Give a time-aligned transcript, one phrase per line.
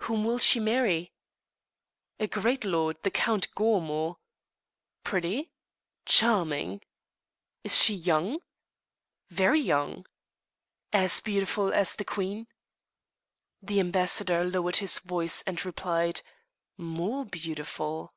[0.00, 1.14] "Whom will she marry?"
[2.20, 4.18] "A great lord, the Count Gormo."
[5.02, 5.50] "Pretty?"
[6.04, 6.82] "Charming."
[7.64, 8.40] "Is she young?"
[9.30, 10.04] "Very young."
[10.92, 12.48] "As beautiful as the queen?"
[13.62, 16.20] The ambassador lowered his voice, and replied,
[16.76, 18.12] "More beautiful."